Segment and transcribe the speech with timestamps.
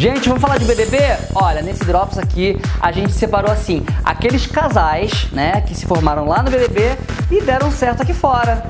[0.00, 0.96] Gente, vamos falar de BBB?
[1.34, 6.42] Olha, nesse Drops aqui a gente separou assim, aqueles casais, né, que se formaram lá
[6.42, 6.96] no BBB
[7.30, 8.64] e deram certo aqui fora.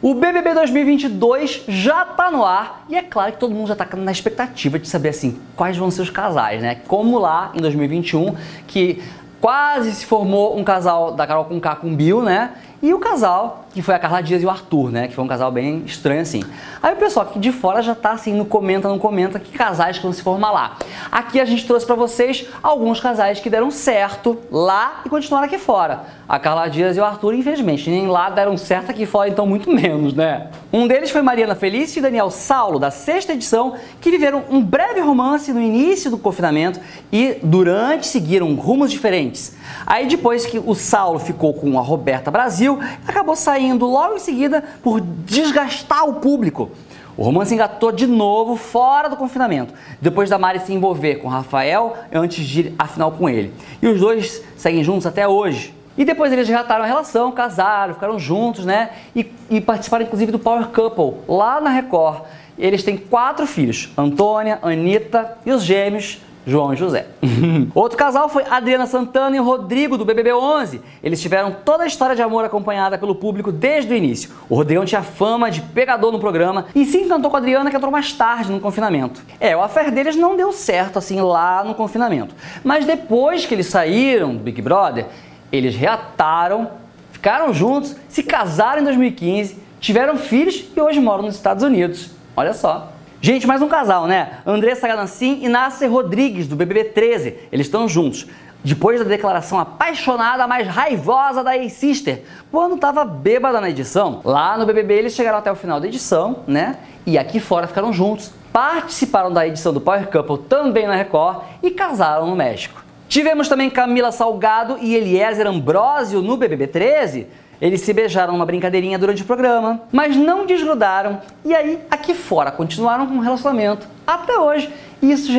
[0.00, 3.88] O BBB 2022 já tá no ar e é claro que todo mundo já tá
[3.96, 6.76] na expectativa de saber assim quais vão ser os casais, né?
[6.86, 8.36] Como lá em 2021
[8.68, 9.02] que
[9.40, 12.52] quase se formou um casal da Carol com K com Bill, né?
[12.80, 15.08] E o casal, que foi a Carla Dias e o Arthur, né?
[15.08, 16.44] Que foi um casal bem estranho assim.
[16.80, 19.96] Aí o pessoal que de fora já tá assim, no comenta, não comenta, que casais
[19.96, 20.76] que vão se formar lá.
[21.10, 25.58] Aqui a gente trouxe para vocês alguns casais que deram certo lá e continuaram aqui
[25.58, 26.04] fora.
[26.28, 29.70] A Carla Dias e o Arthur, infelizmente, nem lá deram certo aqui fora, então muito
[29.72, 30.48] menos, né?
[30.72, 35.00] Um deles foi Mariana Felício e Daniel Saulo, da sexta edição, que viveram um breve
[35.00, 36.78] romance no início do confinamento
[37.10, 39.56] e durante seguiram rumos diferentes.
[39.86, 42.67] Aí depois que o Saulo ficou com a Roberta Brasil,
[43.06, 46.70] acabou saindo logo em seguida por desgastar o público.
[47.16, 51.96] O romance engatou de novo fora do confinamento, depois da Mari se envolver com Rafael
[52.12, 53.52] antes de ir à final com ele.
[53.82, 55.74] E os dois seguem juntos até hoje.
[55.96, 58.90] E depois eles reataram a relação, casaram, ficaram juntos, né?
[59.16, 62.22] E, e participaram inclusive do Power Couple lá na Record.
[62.56, 67.06] Eles têm quatro filhos: Antônia, Anitta e os gêmeos João e José.
[67.74, 70.80] Outro casal foi Adriana Santana e Rodrigo do BBB 11.
[71.02, 74.30] Eles tiveram toda a história de amor acompanhada pelo público desde o início.
[74.48, 77.76] O Rodrigão tinha fama de pegador no programa e se encantou com a Adriana que
[77.76, 79.20] entrou mais tarde no confinamento.
[79.38, 82.34] É, o affair deles não deu certo assim lá no confinamento.
[82.64, 85.04] Mas depois que eles saíram do Big Brother,
[85.52, 86.70] eles reataram,
[87.12, 92.10] ficaram juntos, se casaram em 2015, tiveram filhos e hoje moram nos Estados Unidos.
[92.34, 92.92] Olha só.
[93.20, 94.38] Gente, mais um casal, né?
[94.46, 97.36] Andressa Galancin e Nasser Rodrigues, do BBB 13.
[97.50, 98.28] Eles estão juntos.
[98.62, 104.20] Depois da declaração apaixonada, mais raivosa da ex-sister, quando estava bêbada na edição.
[104.24, 106.76] Lá no BBB eles chegaram até o final da edição, né?
[107.04, 108.32] E aqui fora ficaram juntos.
[108.52, 112.87] Participaram da edição do Power Couple também na Record e casaram no México.
[113.08, 117.26] Tivemos também Camila Salgado e Eliezer Ambrosio no BBB 13.
[117.58, 122.52] Eles se beijaram numa brincadeirinha durante o programa, mas não desgrudaram e aí aqui fora
[122.52, 124.70] continuaram com um relacionamento até hoje.
[125.00, 125.32] Isso,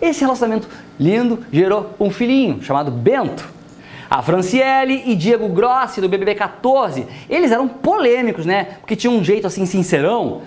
[0.00, 0.66] esse relacionamento
[0.98, 3.46] lindo gerou um filhinho chamado Bento.
[4.08, 8.64] A Franciele e Diego Grossi do BBB 14, eles eram polêmicos, né?
[8.80, 10.40] Porque tinham um jeito assim sincerão.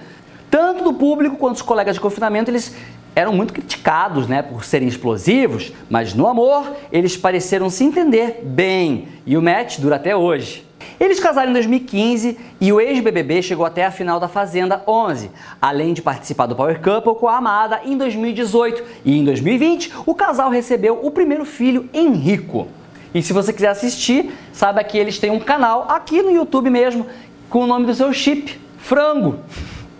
[0.49, 2.75] Tanto do público quanto dos colegas de confinamento, eles
[3.15, 9.07] eram muito criticados né, por serem explosivos, mas no amor eles pareceram se entender bem
[9.25, 10.65] e o match dura até hoje.
[10.99, 15.31] Eles casaram em 2015 e o ex-BBB chegou até a final da Fazenda 11,
[15.61, 18.83] além de participar do Power Couple com a Amada em 2018.
[19.03, 22.67] E em 2020, o casal recebeu o primeiro filho, Henrico.
[23.13, 27.05] E se você quiser assistir, saiba que eles têm um canal aqui no YouTube mesmo,
[27.49, 29.39] com o nome do seu chip, Frango.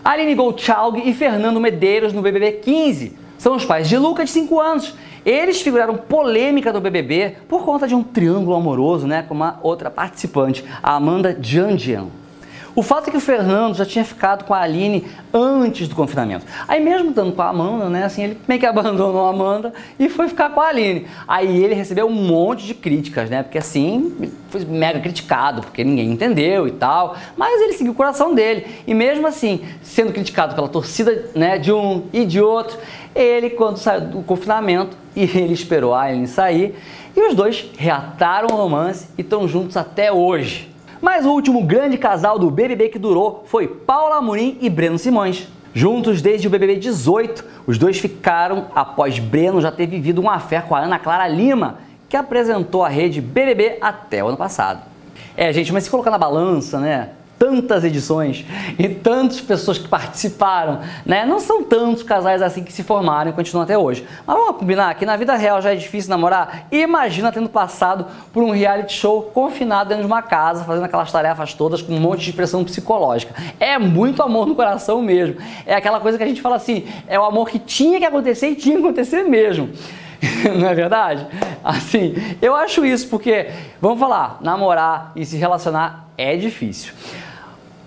[0.04, 3.16] Aline Goldschalg e Fernando Medeiros no BBB 15.
[3.38, 4.94] São os pais de Luca, de 5 anos.
[5.24, 9.90] Eles figuraram polêmica do BBB por conta de um triângulo amoroso né, com uma outra
[9.90, 12.08] participante, a Amanda Jandian.
[12.76, 16.44] O fato é que o Fernando já tinha ficado com a Aline antes do confinamento.
[16.66, 20.08] Aí mesmo estando com a Amanda, né, assim, ele meio que abandonou a Amanda e
[20.08, 21.06] foi ficar com a Aline.
[21.28, 26.10] Aí ele recebeu um monte de críticas, né, porque assim, foi mega criticado, porque ninguém
[26.10, 28.66] entendeu e tal, mas ele seguiu o coração dele.
[28.88, 32.76] E mesmo assim, sendo criticado pela torcida, né, de um e de outro,
[33.14, 36.74] ele, quando saiu do confinamento, e ele esperou a Aline sair,
[37.16, 40.73] e os dois reataram o romance e estão juntos até hoje.
[41.04, 45.46] Mas o último grande casal do BBB que durou foi Paula Amorim e Breno Simões.
[45.74, 50.62] Juntos desde o BBB 18, os dois ficaram após Breno já ter vivido uma fé
[50.62, 51.76] com a Ana Clara Lima,
[52.08, 54.80] que apresentou a rede BBB até o ano passado.
[55.36, 57.10] É, gente, mas se colocar na balança, né?
[57.38, 58.44] Tantas edições
[58.78, 61.26] e tantas pessoas que participaram, né?
[61.26, 64.06] Não são tantos casais assim que se formaram e continuam até hoje.
[64.26, 66.66] Mas vamos combinar que na vida real já é difícil namorar?
[66.70, 71.54] Imagina tendo passado por um reality show confinado dentro de uma casa, fazendo aquelas tarefas
[71.54, 73.34] todas com um monte de pressão psicológica.
[73.58, 75.36] É muito amor no coração mesmo.
[75.66, 78.48] É aquela coisa que a gente fala assim, é o amor que tinha que acontecer
[78.48, 79.70] e tinha que acontecer mesmo.
[80.58, 81.26] não é verdade?
[81.62, 83.48] Assim, eu acho isso porque,
[83.80, 86.92] vamos falar, namorar e se relacionar é difícil.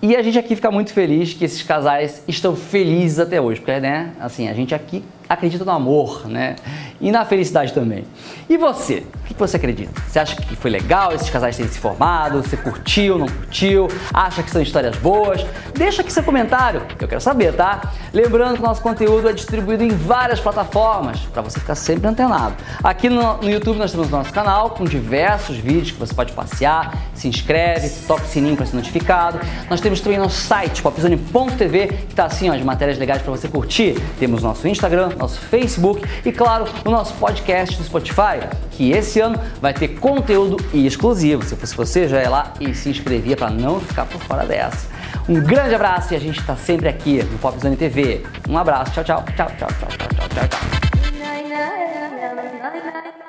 [0.00, 3.80] E a gente aqui fica muito feliz que esses casais estão felizes até hoje, porque,
[3.80, 6.56] né, assim, a gente aqui acredita no amor, né?
[7.00, 8.04] E na felicidade também.
[8.48, 9.04] E você?
[9.22, 10.00] O que você acredita?
[10.08, 12.42] Você acha que foi legal esses casais terem se formado?
[12.42, 13.88] Você curtiu, não curtiu?
[14.12, 15.44] Acha que são histórias boas?
[15.74, 17.92] Deixa aqui seu comentário, eu quero saber, tá?
[18.12, 22.54] Lembrando que o nosso conteúdo é distribuído em várias plataformas, para você ficar sempre antenado.
[22.82, 26.32] Aqui no, no YouTube nós temos o nosso canal com diversos vídeos que você pode
[26.32, 29.38] passear, se inscreve, toca o sininho para ser notificado.
[29.68, 33.46] Nós temos também nosso site, popzone.tv, que tá assim, ó, de matérias legais para você
[33.46, 33.94] curtir.
[34.18, 39.38] Temos nosso Instagram, nosso Facebook e, claro, o nosso podcast do Spotify, que esse ano
[39.60, 41.44] vai ter conteúdo exclusivo.
[41.44, 44.88] Se fosse você, já ia lá e se inscrevia para não ficar por fora dessa.
[45.28, 48.24] Um grande abraço e a gente está sempre aqui no Popzone TV.
[48.48, 50.48] Um abraço, tchau, tchau, tchau, tchau, tchau, tchau, tchau,
[53.10, 53.27] tchau.